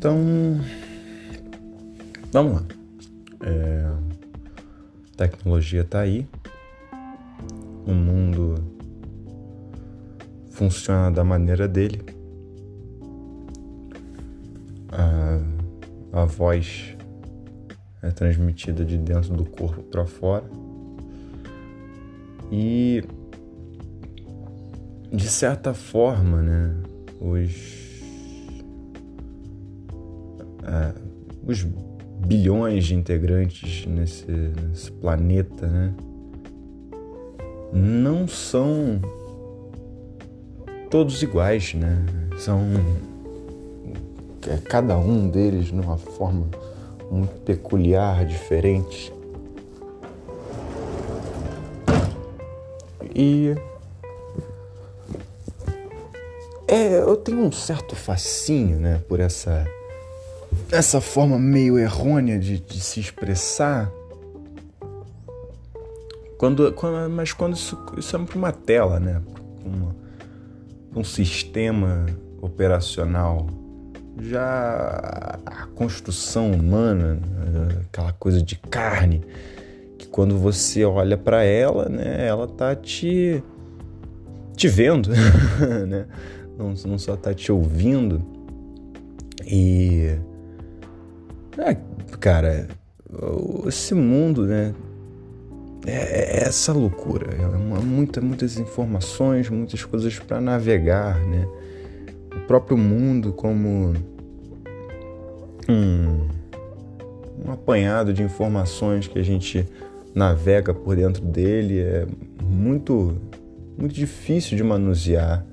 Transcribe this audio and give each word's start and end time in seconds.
Então, 0.00 0.18
vamos 2.32 2.54
lá. 2.54 2.64
É, 3.42 3.92
tecnologia 5.14 5.82
está 5.82 6.00
aí, 6.00 6.26
o 7.86 7.92
mundo 7.92 8.54
funciona 10.52 11.10
da 11.10 11.22
maneira 11.22 11.68
dele. 11.68 12.02
A, 14.90 16.22
a 16.22 16.24
voz 16.24 16.96
é 18.02 18.10
transmitida 18.10 18.86
de 18.86 18.96
dentro 18.96 19.34
do 19.34 19.44
corpo 19.44 19.82
para 19.82 20.06
fora. 20.06 20.48
E 22.50 23.04
de 25.12 25.28
certa 25.28 25.74
forma, 25.74 26.40
né, 26.40 26.74
os 27.20 27.89
os 31.46 31.66
bilhões 32.26 32.84
de 32.84 32.94
integrantes 32.94 33.86
nesse, 33.86 34.30
nesse 34.30 34.92
planeta, 34.92 35.66
né, 35.66 35.94
não 37.72 38.26
são 38.28 39.00
todos 40.90 41.22
iguais, 41.22 41.74
né? 41.74 42.04
São 42.36 42.60
é, 44.48 44.56
cada 44.56 44.98
um 44.98 45.28
deles 45.28 45.66
de 45.66 45.72
uma 45.72 45.96
forma 45.96 46.48
muito 47.10 47.40
peculiar, 47.42 48.24
diferente. 48.24 49.12
E 53.14 53.54
é, 56.66 57.00
eu 57.00 57.16
tenho 57.16 57.40
um 57.40 57.52
certo 57.52 57.94
fascínio, 57.94 58.78
né, 58.78 59.00
por 59.08 59.20
essa 59.20 59.66
essa 60.70 61.00
forma 61.00 61.38
meio 61.38 61.78
errônea 61.78 62.38
de, 62.38 62.60
de 62.60 62.80
se 62.80 63.00
expressar. 63.00 63.90
Quando, 66.38 66.72
quando, 66.72 67.10
mas 67.10 67.32
quando 67.32 67.54
isso, 67.54 67.78
isso 67.98 68.16
é 68.16 68.18
para 68.18 68.38
uma 68.38 68.52
tela, 68.52 68.98
né, 68.98 69.20
uma, 69.64 69.94
um 70.96 71.04
sistema 71.04 72.06
operacional 72.40 73.46
já 74.22 75.38
a 75.44 75.66
construção 75.74 76.50
humana, 76.50 77.20
aquela 77.86 78.12
coisa 78.12 78.42
de 78.42 78.56
carne, 78.56 79.22
que 79.98 80.06
quando 80.06 80.38
você 80.38 80.84
olha 80.84 81.16
para 81.16 81.42
ela, 81.44 81.88
né, 81.88 82.26
ela 82.26 82.46
tá 82.46 82.74
te 82.74 83.42
te 84.56 84.68
vendo, 84.68 85.10
né? 85.88 86.06
Não, 86.58 86.74
não 86.86 86.98
só 86.98 87.16
tá 87.16 87.32
te 87.32 87.50
ouvindo. 87.50 88.22
E 89.46 90.18
é, 91.58 91.76
cara, 92.18 92.68
esse 93.66 93.94
mundo, 93.94 94.46
né, 94.46 94.74
é, 95.86 96.42
é 96.42 96.44
essa 96.44 96.72
loucura, 96.72 97.34
é 97.34 97.46
uma, 97.46 97.80
muita, 97.80 98.20
muitas 98.20 98.58
informações, 98.58 99.48
muitas 99.48 99.84
coisas 99.84 100.18
para 100.18 100.40
navegar, 100.40 101.18
né? 101.20 101.48
O 102.34 102.40
próprio 102.46 102.76
mundo 102.76 103.32
como 103.32 103.94
um, 105.68 106.28
um 107.44 107.52
apanhado 107.52 108.12
de 108.12 108.22
informações 108.22 109.06
que 109.06 109.18
a 109.18 109.22
gente 109.22 109.66
navega 110.14 110.74
por 110.74 110.96
dentro 110.96 111.24
dele 111.24 111.80
é 111.80 112.06
muito, 112.42 113.16
muito 113.78 113.94
difícil 113.94 114.56
de 114.56 114.64
manusear. 114.64 115.46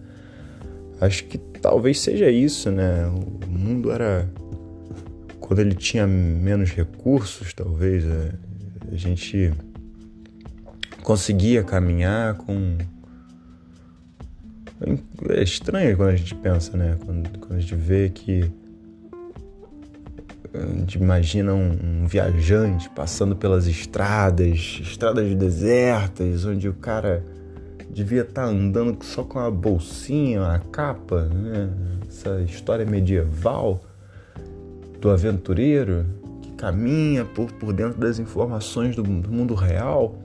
Acho 1.00 1.26
que 1.26 1.38
talvez 1.38 2.00
seja 2.00 2.30
isso, 2.30 2.72
né? 2.72 3.08
O 3.08 3.50
mundo 3.50 3.92
era 3.92 4.28
quando 5.48 5.60
ele 5.60 5.74
tinha 5.74 6.06
menos 6.06 6.72
recursos, 6.72 7.54
talvez 7.54 8.04
a 8.92 8.96
gente 8.96 9.54
conseguia 11.02 11.64
caminhar 11.64 12.36
com. 12.36 12.78
É 15.30 15.42
estranho 15.42 15.96
quando 15.96 16.10
a 16.10 16.16
gente 16.18 16.36
pensa, 16.36 16.76
né? 16.76 16.98
Quando, 17.04 17.40
quando 17.40 17.54
a 17.54 17.60
gente 17.62 17.76
vê 17.76 18.10
que. 18.10 18.52
A 20.54 20.80
gente 20.80 20.98
imagina 20.98 21.54
um, 21.54 22.02
um 22.04 22.08
viajante 22.08 22.90
passando 22.90 23.36
pelas 23.36 23.68
estradas, 23.68 24.80
estradas 24.82 25.34
desertas, 25.34 26.44
onde 26.44 26.68
o 26.68 26.74
cara 26.74 27.24
devia 27.90 28.22
estar 28.22 28.44
tá 28.44 28.48
andando 28.48 29.02
só 29.04 29.24
com 29.24 29.40
a 29.40 29.50
bolsinha, 29.50 30.46
a 30.46 30.60
capa, 30.60 31.24
né? 31.26 31.70
Essa 32.06 32.42
história 32.42 32.86
medieval 32.86 33.82
do 35.00 35.10
aventureiro 35.10 36.06
que 36.42 36.52
caminha 36.54 37.26
por, 37.26 37.52
por 37.54 37.74
dentro 37.74 38.00
das 38.00 38.20
informações 38.20 38.96
do, 38.96 39.04
do 39.04 39.32
mundo 39.32 39.54
real 39.54 40.16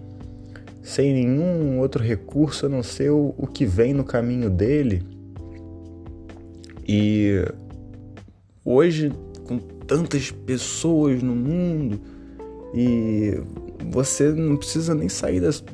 sem 0.83 1.15
nenhum 1.15 1.79
outro 1.79 2.03
recurso 2.03 2.67
a 2.67 2.69
não 2.69 2.83
ser 2.83 3.11
o, 3.11 3.35
o 3.39 3.47
que 3.47 3.65
vem 3.65 3.95
no 3.95 4.03
caminho 4.03 4.51
dele. 4.51 5.03
E 6.87 7.45
hoje, 8.65 9.13
com 9.47 9.59
tantas 9.59 10.33
pessoas 10.33 11.23
no 11.23 11.35
mundo, 11.35 12.01
e 12.75 13.41
você 13.91 14.33
não 14.33 14.57
precisa 14.57 14.95
nem 14.95 15.09
sair 15.09 15.41
das. 15.41 15.65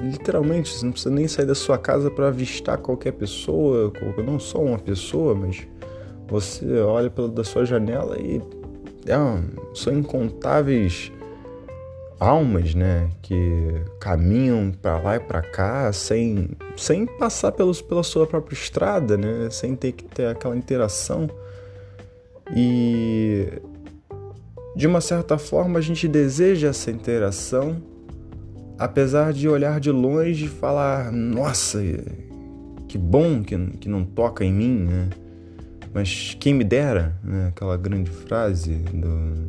Literalmente, 0.00 0.72
você 0.72 0.84
não 0.84 0.92
precisa 0.92 1.14
nem 1.14 1.28
sair 1.28 1.46
da 1.46 1.54
sua 1.54 1.78
casa 1.78 2.10
para 2.10 2.28
avistar 2.28 2.78
qualquer 2.78 3.12
pessoa, 3.12 3.92
não 4.26 4.40
só 4.40 4.62
uma 4.62 4.78
pessoa, 4.78 5.34
mas 5.34 5.68
você 6.28 6.80
olha 6.80 7.10
pela 7.10 7.28
da 7.28 7.44
sua 7.44 7.64
janela 7.64 8.18
e 8.18 8.40
é, 9.06 9.74
são 9.74 9.92
incontáveis 9.92 11.12
almas, 12.18 12.74
né, 12.74 13.10
que 13.20 13.82
caminham 14.00 14.72
para 14.72 14.98
lá 14.98 15.16
e 15.16 15.20
para 15.20 15.42
cá 15.42 15.92
sem, 15.92 16.50
sem 16.76 17.06
passar 17.06 17.52
pelos, 17.52 17.82
pela 17.82 18.02
sua 18.02 18.26
própria 18.26 18.54
estrada, 18.54 19.16
né, 19.16 19.48
sem 19.50 19.76
ter 19.76 19.92
que 19.92 20.04
ter 20.04 20.26
aquela 20.26 20.56
interação. 20.56 21.28
E 22.54 23.48
de 24.76 24.86
uma 24.86 25.00
certa 25.00 25.36
forma 25.38 25.78
a 25.78 25.82
gente 25.82 26.08
deseja 26.08 26.68
essa 26.68 26.90
interação, 26.90 27.82
apesar 28.78 29.32
de 29.32 29.48
olhar 29.48 29.78
de 29.78 29.90
longe 29.90 30.46
e 30.46 30.48
falar: 30.48 31.12
nossa, 31.12 31.80
que 32.88 32.96
bom 32.96 33.42
que, 33.42 33.56
que 33.78 33.88
não 33.88 34.04
toca 34.04 34.44
em 34.44 34.52
mim, 34.52 34.78
né? 34.78 35.10
Mas 35.94 36.36
quem 36.40 36.52
me 36.52 36.64
dera, 36.64 37.16
né? 37.22 37.46
aquela 37.48 37.76
grande 37.76 38.10
frase 38.10 38.74
do 38.74 39.48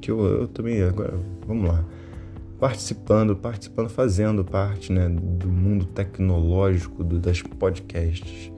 que 0.00 0.10
eu, 0.10 0.20
eu 0.24 0.48
também 0.48 0.82
agora 0.82 1.14
vamos 1.46 1.68
lá 1.68 1.84
participando, 2.58 3.36
participando, 3.36 3.88
fazendo 3.88 4.44
parte 4.44 4.92
né, 4.92 5.08
do 5.08 5.48
mundo 5.48 5.84
tecnológico 5.86 7.04
do, 7.04 7.20
das 7.20 7.40
podcasts. 7.40 8.50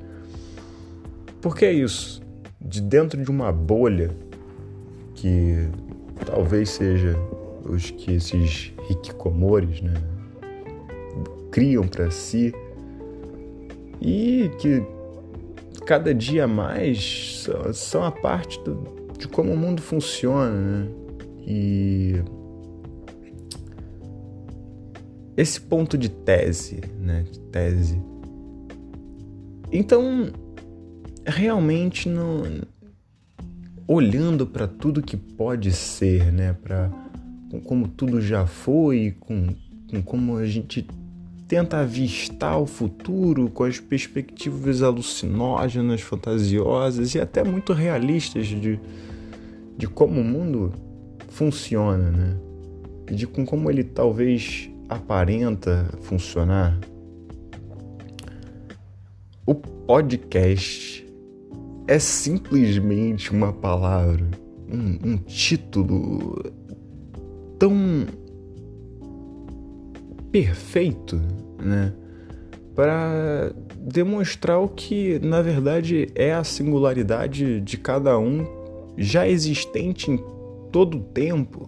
Porque 1.42 1.66
é 1.66 1.72
isso, 1.72 2.22
de 2.60 2.80
dentro 2.80 3.22
de 3.22 3.30
uma 3.30 3.52
bolha 3.52 4.10
que 5.14 5.68
talvez 6.24 6.70
seja 6.70 7.14
os 7.64 7.90
que 7.90 8.12
esses 8.12 8.72
hikikomores 8.88 9.82
né, 9.82 9.94
criam 11.50 11.86
para 11.86 12.10
si 12.10 12.54
e 14.00 14.50
que 14.58 14.82
cada 15.90 16.14
dia 16.14 16.46
mais 16.46 17.44
são, 17.74 18.04
a 18.04 18.12
parte 18.12 18.62
do, 18.62 19.08
de 19.18 19.26
como 19.26 19.52
o 19.52 19.56
mundo 19.56 19.82
funciona, 19.82 20.52
né? 20.52 20.88
E 21.44 22.22
esse 25.36 25.60
ponto 25.60 25.98
de 25.98 26.08
tese, 26.08 26.80
né, 26.96 27.24
de 27.28 27.40
tese. 27.40 28.00
Então, 29.72 30.30
realmente 31.26 32.08
não 32.08 32.42
olhando 33.88 34.46
para 34.46 34.68
tudo 34.68 35.02
que 35.02 35.16
pode 35.16 35.72
ser, 35.72 36.32
né, 36.32 36.52
para 36.52 36.88
como 37.64 37.88
tudo 37.88 38.20
já 38.20 38.46
foi, 38.46 39.16
com, 39.18 39.48
com 39.90 40.00
como 40.00 40.36
a 40.36 40.46
gente 40.46 40.86
tenta 41.50 41.78
avistar 41.78 42.60
o 42.60 42.64
futuro 42.64 43.50
com 43.50 43.64
as 43.64 43.80
perspectivas 43.80 44.84
alucinógenas, 44.84 46.00
fantasiosas 46.00 47.16
e 47.16 47.20
até 47.20 47.42
muito 47.42 47.72
realistas 47.72 48.46
de, 48.46 48.78
de 49.76 49.88
como 49.88 50.20
o 50.20 50.24
mundo 50.24 50.72
funciona, 51.26 52.08
né? 52.08 52.36
E 53.10 53.16
de 53.16 53.26
com 53.26 53.44
como 53.44 53.68
ele 53.68 53.82
talvez 53.82 54.70
aparenta 54.88 55.90
funcionar. 56.02 56.78
O 59.44 59.52
podcast 59.52 61.04
é 61.88 61.98
simplesmente 61.98 63.32
uma 63.32 63.52
palavra, 63.52 64.24
um, 64.72 65.14
um 65.14 65.16
título 65.16 66.44
tão 67.58 68.06
perfeito, 70.30 71.20
né? 71.58 71.92
Para 72.74 73.52
demonstrar 73.76 74.58
o 74.60 74.68
que 74.68 75.18
na 75.18 75.42
verdade 75.42 76.08
é 76.14 76.32
a 76.32 76.44
singularidade 76.44 77.60
de 77.60 77.76
cada 77.76 78.18
um 78.18 78.46
já 78.96 79.26
existente 79.28 80.10
em 80.10 80.18
todo 80.70 80.98
o 80.98 81.00
tempo. 81.00 81.66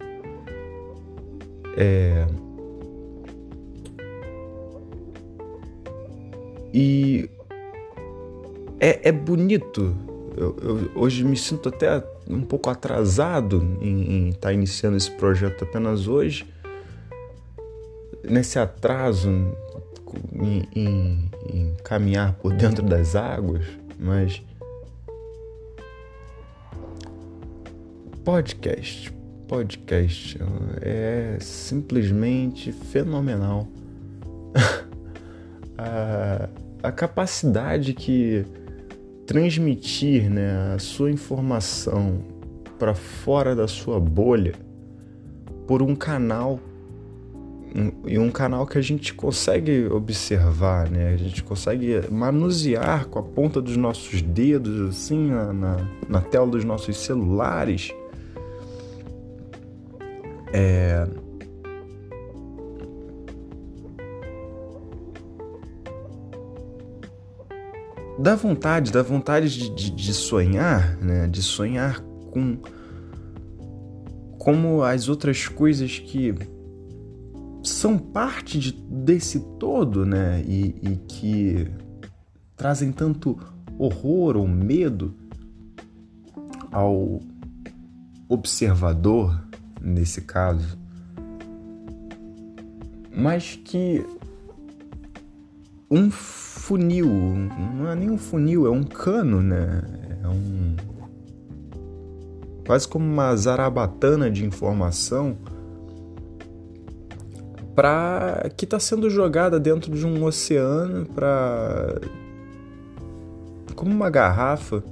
É... 1.77 2.25
E 6.73 7.29
é, 8.79 9.09
é 9.09 9.11
bonito. 9.11 9.95
Eu, 10.35 10.55
eu, 10.61 10.91
hoje 10.95 11.23
me 11.23 11.37
sinto 11.37 11.69
até 11.69 12.03
um 12.27 12.41
pouco 12.41 12.69
atrasado 12.69 13.77
em 13.81 14.29
estar 14.29 14.47
tá 14.47 14.53
iniciando 14.53 14.97
esse 14.97 15.11
projeto 15.11 15.63
apenas 15.63 16.07
hoje. 16.07 16.45
Nesse 18.33 18.57
atraso 18.57 19.29
em, 20.33 20.67
em, 20.75 21.29
em 21.47 21.75
caminhar 21.83 22.33
por 22.33 22.51
dentro 22.51 22.83
das 22.83 23.15
águas, 23.15 23.63
mas 23.99 24.41
podcast, 28.25 29.13
podcast 29.47 30.39
é 30.81 31.37
simplesmente 31.39 32.71
fenomenal. 32.71 33.67
a, 35.77 36.49
a 36.81 36.91
capacidade 36.91 37.93
que 37.93 38.43
transmitir 39.27 40.27
né, 40.27 40.73
a 40.73 40.79
sua 40.79 41.11
informação 41.11 42.23
para 42.79 42.95
fora 42.95 43.55
da 43.55 43.67
sua 43.67 43.99
bolha 43.99 44.55
por 45.67 45.83
um 45.83 45.95
canal 45.95 46.59
e 48.05 48.19
um, 48.19 48.29
canal 48.29 48.67
que 48.67 48.77
a 48.77 48.81
gente 48.81 49.15
consegue 49.15 49.87
observar, 49.87 50.89
né? 50.91 51.13
A 51.13 51.17
gente 51.17 51.43
consegue 51.43 52.01
manusear 52.11 53.07
com 53.07 53.17
a 53.17 53.23
ponta 53.23 53.59
dos 53.59 53.75
nossos 53.75 54.21
dedos, 54.21 54.89
assim, 54.89 55.31
na, 55.31 55.51
na, 55.51 55.89
na 56.07 56.21
tela 56.21 56.45
dos 56.45 56.63
nossos 56.63 56.95
celulares. 56.97 57.91
É, 60.53 61.07
dá 68.19 68.35
vontade, 68.35 68.91
dá 68.91 69.01
vontade 69.01 69.49
de, 69.49 69.69
de, 69.69 69.89
de, 69.89 70.13
sonhar, 70.13 70.95
né? 70.97 71.27
De 71.27 71.41
sonhar 71.41 72.01
com 72.31 72.57
como 74.37 74.83
as 74.83 75.09
outras 75.09 75.47
coisas 75.47 75.97
que 75.97 76.35
são 77.83 77.97
parte 77.97 78.57
de, 78.57 78.71
desse 78.71 79.41
todo, 79.59 80.05
né? 80.05 80.41
E, 80.47 80.73
e 80.81 80.95
que 81.05 81.69
trazem 82.55 82.93
tanto 82.93 83.37
horror 83.77 84.37
ou 84.37 84.47
medo 84.47 85.13
ao 86.71 87.19
observador, 88.29 89.37
nesse 89.81 90.21
caso, 90.21 90.79
mas 93.13 93.59
que 93.65 94.05
um 95.91 96.09
funil, 96.09 97.09
não 97.75 97.91
é 97.91 97.95
nem 97.95 98.09
um 98.09 98.17
funil, 98.17 98.65
é 98.65 98.69
um 98.69 98.83
cano, 98.83 99.41
né? 99.41 99.83
É 100.23 100.27
um. 100.29 100.75
quase 102.65 102.87
como 102.87 103.03
uma 103.03 103.35
zarabatana 103.35 104.31
de 104.31 104.45
informação 104.45 105.37
para 107.75 108.49
que 108.55 108.65
está 108.65 108.79
sendo 108.79 109.09
jogada 109.09 109.59
dentro 109.59 109.91
de 109.91 110.05
um 110.05 110.23
oceano 110.23 111.05
para 111.07 111.99
como 113.75 113.91
uma 113.91 114.09
garrafa 114.09 114.83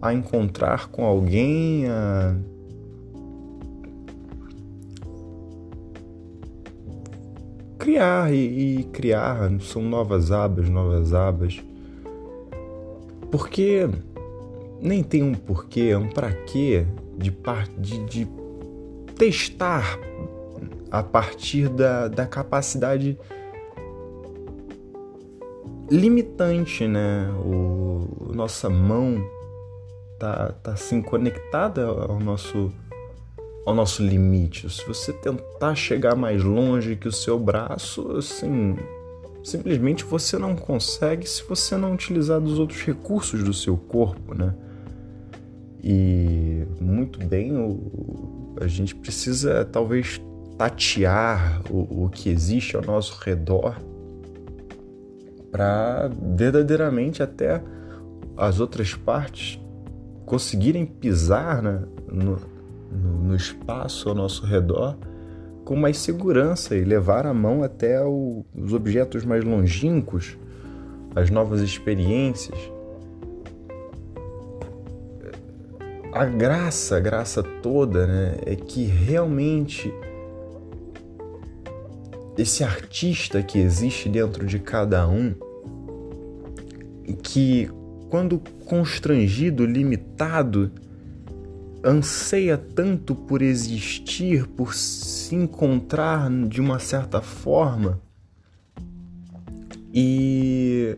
a 0.00 0.12
encontrar 0.12 0.88
com 0.88 1.04
alguém 1.04 1.88
a 1.88 2.36
criar 7.78 8.32
e, 8.32 8.80
e 8.80 8.84
criar 8.84 9.50
são 9.60 9.82
novas 9.82 10.30
abas, 10.30 10.68
novas 10.68 11.14
abas. 11.14 11.62
Porque 13.30 13.88
nem 14.80 15.02
tem 15.02 15.22
um 15.22 15.34
porquê, 15.34 15.90
é 15.92 15.98
um 15.98 16.08
para 16.08 16.32
quê 16.32 16.86
de, 17.16 17.30
de, 17.78 18.04
de 18.04 18.28
testar 19.16 19.98
a 20.90 21.02
partir 21.02 21.68
da, 21.68 22.08
da 22.08 22.26
capacidade 22.26 23.18
limitante, 25.90 26.86
né? 26.86 27.30
O, 27.44 28.32
nossa 28.34 28.68
mão 28.68 29.24
tá, 30.18 30.52
tá 30.62 30.72
assim 30.72 31.00
conectada 31.00 31.86
ao 31.86 32.18
nosso 32.18 32.72
ao 33.66 33.74
nosso 33.74 34.02
limite. 34.02 34.68
Se 34.70 34.86
você 34.86 35.12
tentar 35.12 35.74
chegar 35.74 36.16
mais 36.16 36.42
longe 36.42 36.96
que 36.96 37.06
o 37.06 37.12
seu 37.12 37.38
braço, 37.38 38.16
assim, 38.16 38.76
simplesmente 39.44 40.04
você 40.04 40.38
não 40.38 40.56
consegue 40.56 41.28
se 41.28 41.42
você 41.42 41.76
não 41.76 41.92
utilizar 41.92 42.40
dos 42.40 42.58
outros 42.58 42.80
recursos 42.80 43.42
do 43.44 43.52
seu 43.52 43.76
corpo, 43.76 44.34
né? 44.34 44.54
E 45.84 46.64
muito 46.80 47.18
bem, 47.18 47.54
o, 47.56 48.54
a 48.58 48.66
gente 48.66 48.94
precisa 48.94 49.66
talvez 49.66 50.18
tatear 50.58 51.62
o, 51.70 52.04
o 52.04 52.10
que 52.10 52.28
existe 52.28 52.74
ao 52.76 52.82
nosso 52.82 53.22
redor 53.22 53.76
para 55.52 56.10
verdadeiramente 56.34 57.22
até 57.22 57.62
as 58.36 58.58
outras 58.58 58.92
partes 58.94 59.60
conseguirem 60.26 60.84
pisar 60.84 61.62
né, 61.62 61.82
no, 62.06 62.38
no, 62.92 63.18
no, 63.24 63.36
espaço 63.36 64.08
ao 64.08 64.14
nosso 64.14 64.44
redor 64.44 64.96
com 65.64 65.74
mais 65.74 65.98
segurança 65.98 66.76
e 66.76 66.84
levar 66.84 67.24
a 67.24 67.32
mão 67.32 67.62
até 67.62 68.04
o, 68.04 68.44
os 68.54 68.72
objetos 68.72 69.24
mais 69.24 69.44
longínquos, 69.44 70.36
as 71.14 71.30
novas 71.30 71.60
experiências. 71.60 72.58
A 76.12 76.24
graça, 76.24 76.96
a 76.96 77.00
graça 77.00 77.42
toda, 77.42 78.06
né, 78.06 78.36
é 78.44 78.56
que 78.56 78.84
realmente 78.84 79.92
esse 82.38 82.62
artista 82.62 83.42
que 83.42 83.58
existe 83.58 84.08
dentro 84.08 84.46
de 84.46 84.60
cada 84.60 85.08
um, 85.08 85.34
que 87.20 87.68
quando 88.08 88.38
constrangido, 88.64 89.66
limitado, 89.66 90.70
anseia 91.84 92.56
tanto 92.56 93.14
por 93.14 93.42
existir, 93.42 94.46
por 94.46 94.72
se 94.72 95.34
encontrar 95.34 96.30
de 96.46 96.60
uma 96.60 96.78
certa 96.78 97.20
forma, 97.20 98.00
e 99.92 100.96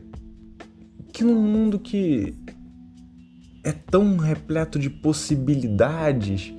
que 1.10 1.24
num 1.24 1.40
mundo 1.40 1.78
que 1.78 2.34
é 3.64 3.72
tão 3.72 4.18
repleto 4.18 4.78
de 4.78 4.90
possibilidades, 4.90 6.52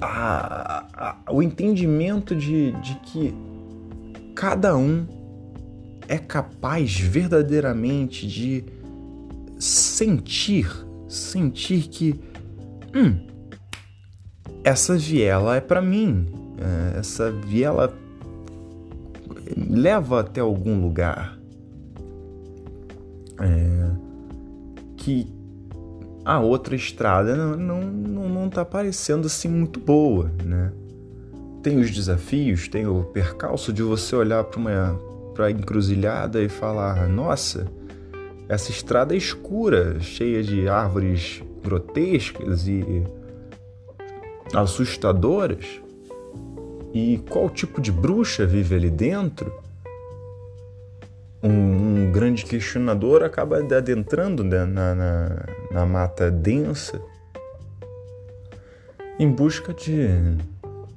a, 0.00 0.81
o 1.30 1.42
entendimento 1.42 2.34
de, 2.34 2.72
de 2.80 2.94
que 3.00 3.34
cada 4.34 4.76
um 4.76 5.06
é 6.08 6.18
capaz 6.18 6.98
verdadeiramente 6.98 8.26
de 8.26 8.64
sentir, 9.58 10.68
sentir 11.08 11.88
que, 11.88 12.20
hum, 12.94 13.26
essa 14.64 14.96
viela 14.96 15.56
é 15.56 15.60
para 15.60 15.80
mim, 15.80 16.26
é, 16.58 16.98
essa 16.98 17.30
viela 17.30 17.92
leva 19.56 20.20
até 20.20 20.40
algum 20.40 20.80
lugar. 20.80 21.38
É, 23.40 23.90
que 24.96 25.26
a 26.24 26.38
outra 26.38 26.76
estrada 26.76 27.34
não, 27.34 27.56
não, 27.56 27.80
não, 27.80 28.28
não 28.28 28.48
tá 28.48 28.64
parecendo 28.64 29.26
assim 29.26 29.48
muito 29.48 29.80
boa, 29.80 30.30
né? 30.44 30.72
Tem 31.62 31.78
os 31.78 31.90
desafios, 31.90 32.68
tem 32.68 32.86
o 32.86 33.04
percalço 33.04 33.72
de 33.72 33.82
você 33.82 34.16
olhar 34.16 34.44
para 34.44 34.58
uma 34.58 35.00
pra 35.34 35.50
encruzilhada 35.50 36.42
e 36.42 36.48
falar: 36.48 37.08
nossa, 37.08 37.66
essa 38.48 38.70
estrada 38.70 39.14
é 39.14 39.16
escura, 39.16 40.00
cheia 40.00 40.42
de 40.42 40.68
árvores 40.68 41.42
grotescas 41.62 42.66
e 42.66 43.04
assustadoras. 44.54 45.80
E 46.92 47.22
qual 47.30 47.48
tipo 47.48 47.80
de 47.80 47.90
bruxa 47.90 48.44
vive 48.44 48.74
ali 48.74 48.90
dentro? 48.90 49.52
um, 51.42 52.04
um 52.04 52.12
grande 52.12 52.44
questionador 52.44 53.22
acaba 53.22 53.58
adentrando 53.58 54.44
né, 54.44 54.64
na, 54.64 54.94
na, 54.94 55.46
na 55.72 55.86
mata 55.86 56.30
densa 56.30 57.02
em 59.18 59.30
busca 59.30 59.74
de 59.74 60.08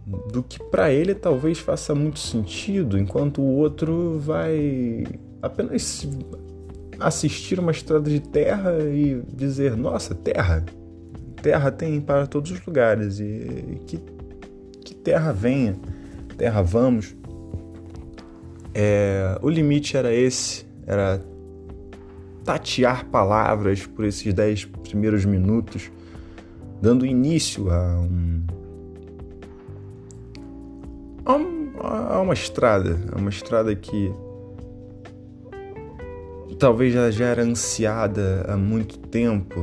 do 0.06 0.44
que 0.44 0.60
para 0.60 0.92
ele 0.92 1.16
talvez 1.16 1.58
faça 1.58 1.96
muito 1.96 2.20
sentido, 2.20 2.98
enquanto 2.98 3.42
o 3.42 3.56
outro 3.56 4.20
vai 4.20 5.04
apenas 5.42 6.08
assistir 7.00 7.60
uma 7.60 7.72
estrada 7.72 8.10
de 8.10 8.20
terra 8.20 8.72
e 8.84 9.22
dizer: 9.34 9.76
Nossa, 9.76 10.14
terra! 10.14 10.64
Terra 11.42 11.72
tem 11.72 12.02
para 12.02 12.26
todos 12.26 12.52
os 12.52 12.66
lugares 12.66 13.20
e 13.20 13.80
que, 13.86 14.00
que 14.84 14.96
terra 14.96 15.32
venha, 15.32 15.76
terra 16.38 16.62
vamos. 16.62 17.16
É, 18.74 19.38
o 19.42 19.50
limite 19.50 19.96
era 19.96 20.14
esse, 20.14 20.66
era 20.86 21.22
tatear 22.44 23.06
palavras 23.06 23.86
por 23.86 24.06
esses 24.06 24.34
dez 24.34 24.66
primeiros 24.66 25.24
minutos, 25.24 25.92
dando 26.82 27.06
início 27.06 27.72
a 27.72 28.00
um 28.00 28.44
a 31.26 32.22
uma 32.22 32.34
estrada, 32.34 33.00
a 33.12 33.18
uma 33.18 33.30
estrada 33.30 33.76
que 33.76 34.14
talvez 36.60 36.94
já, 36.94 37.12
já 37.12 37.26
era 37.26 37.44
ansiada 37.44 38.46
há 38.48 38.56
muito 38.56 38.98
tempo 39.00 39.60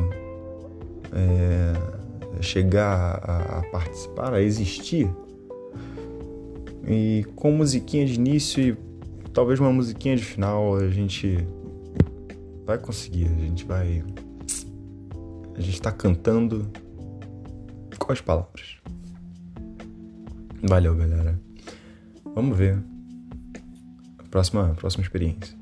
é, 1.13 2.43
chegar 2.43 3.21
a, 3.23 3.59
a, 3.59 3.63
participar, 3.71 4.35
a 4.35 4.43
existir. 4.43 5.11
E 6.87 7.25
com 7.37 7.53
musiquinha 7.53 8.05
de 8.05 8.15
início 8.15 8.63
e 8.63 8.77
talvez 9.33 9.61
uma 9.61 9.73
musiquinha 9.73 10.17
de 10.17 10.25
final, 10.25 10.77
a 10.77 10.89
gente 10.89 11.47
vai 12.67 12.79
conseguir, 12.79 13.27
a 13.27 13.41
gente 13.41 13.65
vai. 13.65 14.05
A 15.55 15.61
gente 15.61 15.75
está 15.75 15.93
cantando 15.93 16.69
com 17.99 18.13
as 18.13 18.21
palavras. 18.21 18.79
Valeu, 20.63 20.95
galera. 20.97 21.39
Vamos 22.35 22.57
ver 22.57 22.79
próxima, 24.31 24.75
próxima 24.75 25.05
experiência. 25.05 25.62